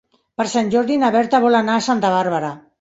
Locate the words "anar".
1.61-1.79